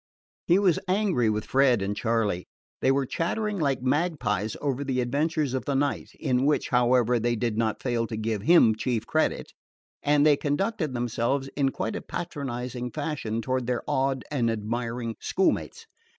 [0.47, 2.47] He was angry with Fred and Charley.
[2.81, 7.35] They were chattering like magpies over the adventures of the night (in which, however, they
[7.35, 9.53] did not fail to give him chief credit),
[10.01, 15.85] and they conducted themselves in quite a patronizing fashion toward their awed and admiring schoolmates.